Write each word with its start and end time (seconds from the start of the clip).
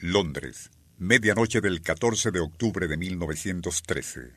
Londres, 0.00 0.70
medianoche 0.96 1.60
del 1.60 1.82
14 1.82 2.30
de 2.30 2.38
octubre 2.38 2.86
de 2.86 2.96
1913. 2.96 4.32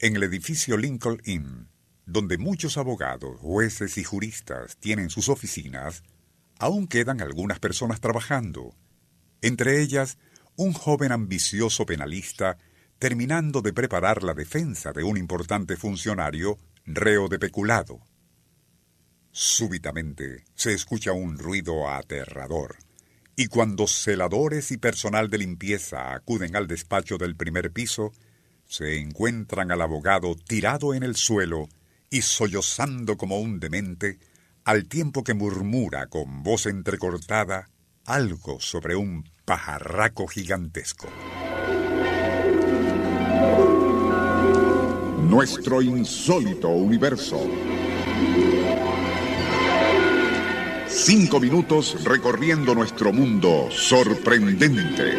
En 0.00 0.16
el 0.16 0.24
edificio 0.24 0.76
Lincoln 0.76 1.22
Inn, 1.24 1.68
donde 2.04 2.36
muchos 2.36 2.76
abogados, 2.76 3.38
jueces 3.38 3.96
y 3.96 4.02
juristas 4.02 4.76
tienen 4.78 5.08
sus 5.08 5.28
oficinas, 5.28 6.02
aún 6.58 6.88
quedan 6.88 7.20
algunas 7.20 7.60
personas 7.60 8.00
trabajando. 8.00 8.74
Entre 9.40 9.80
ellas, 9.82 10.18
un 10.56 10.72
joven 10.72 11.12
ambicioso 11.12 11.86
penalista 11.86 12.58
terminando 12.98 13.62
de 13.62 13.72
preparar 13.72 14.24
la 14.24 14.34
defensa 14.34 14.92
de 14.92 15.04
un 15.04 15.16
importante 15.16 15.76
funcionario 15.76 16.58
reo 16.86 17.28
de 17.28 17.38
peculado. 17.38 18.00
Súbitamente 19.30 20.42
se 20.56 20.72
escucha 20.72 21.12
un 21.12 21.38
ruido 21.38 21.88
aterrador, 21.88 22.78
y 23.42 23.48
cuando 23.48 23.88
celadores 23.88 24.70
y 24.70 24.76
personal 24.76 25.28
de 25.28 25.38
limpieza 25.38 26.14
acuden 26.14 26.54
al 26.54 26.68
despacho 26.68 27.18
del 27.18 27.34
primer 27.34 27.72
piso, 27.72 28.12
se 28.68 29.00
encuentran 29.00 29.72
al 29.72 29.82
abogado 29.82 30.36
tirado 30.36 30.94
en 30.94 31.02
el 31.02 31.16
suelo 31.16 31.68
y 32.08 32.22
sollozando 32.22 33.16
como 33.16 33.40
un 33.40 33.58
demente, 33.58 34.20
al 34.62 34.86
tiempo 34.86 35.24
que 35.24 35.34
murmura 35.34 36.06
con 36.06 36.44
voz 36.44 36.66
entrecortada 36.66 37.68
algo 38.06 38.60
sobre 38.60 38.94
un 38.94 39.28
pajarraco 39.44 40.28
gigantesco. 40.28 41.08
Nuestro 45.28 45.82
insólito 45.82 46.68
universo. 46.68 47.44
Cinco 51.04 51.40
minutos 51.40 52.04
recorriendo 52.04 52.76
nuestro 52.76 53.12
mundo 53.12 53.68
sorprendente. 53.72 55.18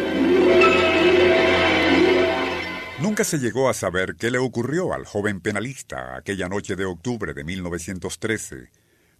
Nunca 3.02 3.22
se 3.22 3.38
llegó 3.38 3.68
a 3.68 3.74
saber 3.74 4.16
qué 4.16 4.30
le 4.30 4.38
ocurrió 4.38 4.94
al 4.94 5.04
joven 5.04 5.42
penalista 5.42 6.16
aquella 6.16 6.48
noche 6.48 6.74
de 6.74 6.86
octubre 6.86 7.34
de 7.34 7.44
1913, 7.44 8.70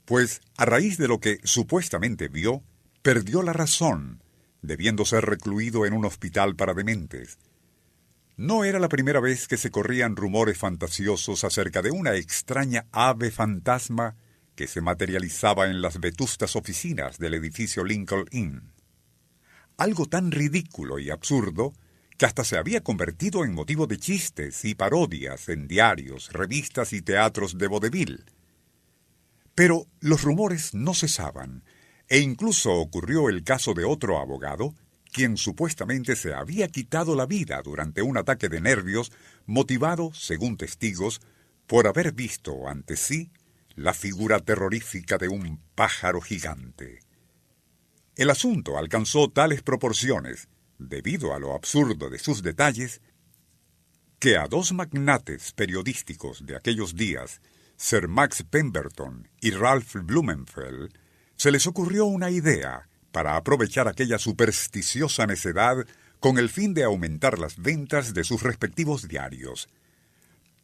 pues 0.07 0.41
a 0.57 0.65
raíz 0.65 0.97
de 0.97 1.07
lo 1.07 1.20
que 1.20 1.39
supuestamente 1.45 2.29
vio, 2.29 2.62
perdió 3.03 3.42
la 3.42 3.53
razón, 3.53 4.23
debiendo 4.62 5.05
ser 5.05 5.27
recluido 5.27 5.85
en 5.85 5.92
un 5.92 6.07
hospital 6.07 6.57
para 6.57 6.73
dementes. 6.73 7.37
No 8.39 8.65
era 8.65 8.79
la 8.79 8.89
primera 8.89 9.20
vez 9.20 9.48
que 9.48 9.59
se 9.59 9.70
corrían 9.70 10.17
rumores 10.17 10.57
fantasiosos 10.57 11.45
acerca 11.45 11.83
de 11.83 11.91
una 11.91 12.15
extraña 12.15 12.87
ave 12.91 13.31
fantasma 13.31 14.17
que 14.55 14.67
se 14.67 14.81
materializaba 14.81 15.67
en 15.67 15.83
las 15.83 16.01
vetustas 16.01 16.57
oficinas 16.57 17.19
del 17.19 17.35
edificio 17.35 17.85
Lincoln 17.85 18.27
Inn. 18.31 18.73
Algo 19.77 20.07
tan 20.07 20.31
ridículo 20.31 20.99
y 20.99 21.11
absurdo 21.11 21.73
que 22.17 22.27
hasta 22.27 22.45
se 22.45 22.57
había 22.57 22.83
convertido 22.83 23.45
en 23.45 23.53
motivo 23.53 23.87
de 23.87 23.99
chistes 23.99 24.65
y 24.65 24.75
parodias 24.75 25.49
en 25.49 25.67
diarios, 25.67 26.33
revistas 26.33 26.93
y 26.93 27.03
teatros 27.03 27.59
de 27.59 27.67
vodevil. 27.67 28.25
Pero 29.57 29.87
los 30.01 30.23
rumores 30.23 30.75
no 30.75 30.95
cesaban, 30.95 31.64
e 32.09 32.20
incluso 32.20 32.73
ocurrió 32.73 33.29
el 33.29 33.43
caso 33.43 33.75
de 33.75 33.85
otro 33.85 34.20
abogado, 34.20 34.75
quien 35.13 35.37
supuestamente 35.37 36.17
se 36.17 36.35
había 36.35 36.69
quitado 36.69 37.17
la 37.17 37.27
vida 37.27 37.61
durante 37.63 38.03
un 38.03 38.17
ataque 38.17 38.48
de 38.48 38.61
nervios 38.61 39.11
motivado, 39.47 40.13
según 40.13 40.57
testigos, 40.57 41.20
por 41.67 41.87
haber 41.87 42.13
visto 42.13 42.69
ante 42.69 42.97
sí 42.97 43.31
la 43.77 43.92
figura 43.92 44.40
terrorífica 44.40 45.18
de 45.18 45.29
un 45.29 45.61
pájaro 45.74 46.20
gigante. 46.20 47.01
El 48.17 48.30
asunto 48.30 48.79
alcanzó 48.79 49.29
tales 49.29 49.62
proporciones, 49.62 50.48
debido 50.79 51.35
a 51.35 51.39
lo 51.39 51.55
absurdo 51.55 52.11
de 52.11 52.18
sus 52.18 52.42
detalles, 52.42 53.01
que 54.20 54.36
a 54.36 54.46
dos 54.46 54.73
magnates 54.73 55.52
periodísticos 55.52 56.46
de 56.46 56.57
aquellos 56.57 56.95
días, 56.95 57.40
Sir 57.77 58.07
Max 58.07 58.45
Pemberton 58.48 59.29
y 59.40 59.51
Ralph 59.51 59.96
Blumenfeld, 59.96 60.96
se 61.36 61.51
les 61.51 61.67
ocurrió 61.67 62.05
una 62.05 62.30
idea 62.30 62.89
para 63.11 63.36
aprovechar 63.36 63.89
aquella 63.89 64.18
supersticiosa 64.18 65.27
necedad 65.27 65.84
con 66.20 66.39
el 66.39 66.48
fin 66.48 66.74
de 66.74 66.84
aumentar 66.84 67.39
las 67.39 67.58
ventas 67.58 68.14
de 68.14 68.24
sus 68.24 68.42
respectivos 68.42 69.08
diarios 69.08 69.68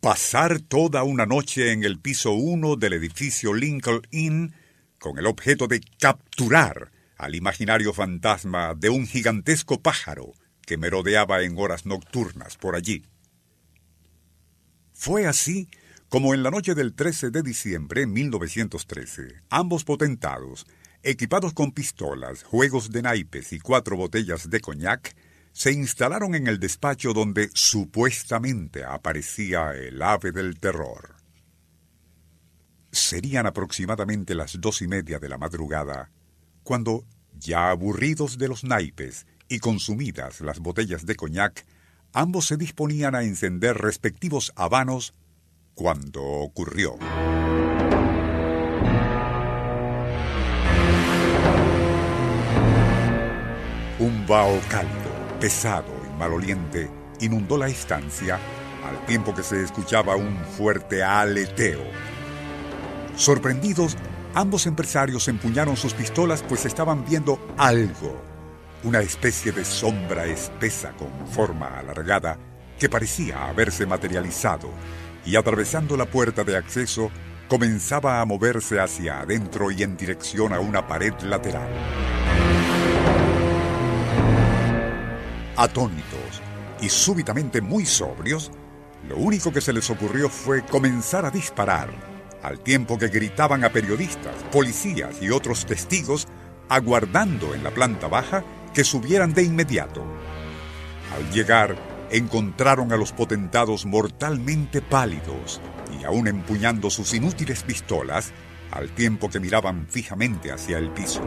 pasar 0.00 0.60
toda 0.60 1.02
una 1.02 1.26
noche 1.26 1.72
en 1.72 1.84
el 1.84 2.00
piso 2.00 2.32
1 2.32 2.76
del 2.76 2.94
edificio 2.94 3.52
Lincoln 3.52 4.00
Inn 4.10 4.54
con 4.98 5.18
el 5.18 5.26
objeto 5.26 5.68
de 5.68 5.80
capturar 5.98 6.90
al 7.18 7.34
imaginario 7.34 7.92
fantasma 7.92 8.74
de 8.74 8.88
un 8.88 9.06
gigantesco 9.06 9.82
pájaro 9.82 10.32
que 10.62 10.78
merodeaba 10.78 11.42
en 11.42 11.58
horas 11.58 11.84
nocturnas 11.84 12.56
por 12.56 12.76
allí. 12.76 13.04
Fue 14.94 15.26
así 15.26 15.68
como 16.08 16.32
en 16.34 16.42
la 16.42 16.50
noche 16.50 16.74
del 16.74 16.94
13 16.94 17.30
de 17.30 17.42
diciembre 17.42 18.00
de 18.00 18.06
1913, 18.06 19.42
ambos 19.50 19.84
potentados, 19.84 20.66
equipados 21.02 21.52
con 21.52 21.72
pistolas, 21.72 22.42
juegos 22.42 22.90
de 22.90 23.02
naipes 23.02 23.52
y 23.52 23.60
cuatro 23.60 23.96
botellas 23.96 24.48
de 24.48 24.60
coñac, 24.60 25.14
se 25.52 25.72
instalaron 25.72 26.34
en 26.34 26.46
el 26.46 26.58
despacho 26.58 27.12
donde 27.12 27.50
supuestamente 27.54 28.84
aparecía 28.84 29.72
el 29.72 30.00
ave 30.00 30.32
del 30.32 30.58
terror. 30.58 31.16
Serían 32.92 33.46
aproximadamente 33.46 34.34
las 34.34 34.60
dos 34.60 34.82
y 34.82 34.88
media 34.88 35.18
de 35.18 35.28
la 35.28 35.38
madrugada, 35.38 36.10
cuando, 36.62 37.04
ya 37.38 37.70
aburridos 37.70 38.38
de 38.38 38.48
los 38.48 38.64
naipes 38.64 39.26
y 39.48 39.58
consumidas 39.58 40.40
las 40.40 40.60
botellas 40.60 41.06
de 41.06 41.16
coñac, 41.16 41.66
ambos 42.12 42.46
se 42.46 42.56
disponían 42.56 43.14
a 43.14 43.22
encender 43.22 43.76
respectivos 43.76 44.52
habanos 44.56 45.14
cuando 45.74 46.22
ocurrió. 46.22 46.96
Un 53.98 54.26
vaho 54.26 54.58
cálido 54.70 55.09
pesado 55.40 55.92
y 56.06 56.18
maloliente, 56.18 56.90
inundó 57.20 57.56
la 57.56 57.68
estancia 57.68 58.38
al 58.84 59.06
tiempo 59.06 59.34
que 59.34 59.42
se 59.42 59.62
escuchaba 59.62 60.14
un 60.14 60.36
fuerte 60.56 61.02
aleteo. 61.02 61.80
Sorprendidos, 63.16 63.96
ambos 64.34 64.66
empresarios 64.66 65.28
empuñaron 65.28 65.76
sus 65.76 65.94
pistolas 65.94 66.44
pues 66.46 66.66
estaban 66.66 67.04
viendo 67.06 67.40
algo, 67.56 68.22
una 68.84 69.00
especie 69.00 69.50
de 69.50 69.64
sombra 69.64 70.26
espesa 70.26 70.92
con 70.92 71.08
forma 71.26 71.78
alargada 71.78 72.38
que 72.78 72.88
parecía 72.88 73.48
haberse 73.48 73.86
materializado 73.86 74.70
y 75.24 75.36
atravesando 75.36 75.96
la 75.96 76.06
puerta 76.06 76.44
de 76.44 76.56
acceso 76.56 77.10
comenzaba 77.48 78.20
a 78.20 78.24
moverse 78.24 78.78
hacia 78.78 79.20
adentro 79.20 79.70
y 79.70 79.82
en 79.82 79.96
dirección 79.96 80.52
a 80.52 80.60
una 80.60 80.86
pared 80.86 81.14
lateral. 81.22 82.19
Atónitos 85.60 86.40
y 86.80 86.88
súbitamente 86.88 87.60
muy 87.60 87.84
sobrios, 87.84 88.50
lo 89.06 89.18
único 89.18 89.52
que 89.52 89.60
se 89.60 89.74
les 89.74 89.90
ocurrió 89.90 90.30
fue 90.30 90.64
comenzar 90.64 91.26
a 91.26 91.30
disparar, 91.30 91.90
al 92.42 92.60
tiempo 92.60 92.96
que 92.96 93.08
gritaban 93.08 93.62
a 93.62 93.68
periodistas, 93.68 94.34
policías 94.50 95.20
y 95.20 95.28
otros 95.28 95.66
testigos, 95.66 96.26
aguardando 96.70 97.54
en 97.54 97.62
la 97.62 97.72
planta 97.72 98.08
baja 98.08 98.42
que 98.72 98.84
subieran 98.84 99.34
de 99.34 99.42
inmediato. 99.42 100.02
Al 101.14 101.30
llegar, 101.30 101.76
encontraron 102.10 102.90
a 102.94 102.96
los 102.96 103.12
potentados 103.12 103.84
mortalmente 103.84 104.80
pálidos 104.80 105.60
y 106.00 106.04
aún 106.04 106.26
empuñando 106.26 106.88
sus 106.88 107.12
inútiles 107.12 107.64
pistolas, 107.64 108.32
al 108.70 108.88
tiempo 108.94 109.28
que 109.28 109.40
miraban 109.40 109.86
fijamente 109.90 110.52
hacia 110.52 110.78
el 110.78 110.88
piso. 110.88 111.20